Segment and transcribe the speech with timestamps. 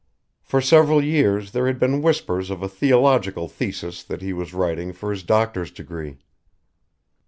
[0.41, 4.93] For several years there had been whispers of a theological thesis that he was writing
[4.93, 6.17] for his doctor's degree.